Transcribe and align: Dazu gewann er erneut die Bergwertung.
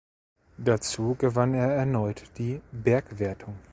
Dazu 0.57 1.13
gewann 1.13 1.53
er 1.53 1.71
erneut 1.73 2.23
die 2.39 2.59
Bergwertung. 2.71 3.55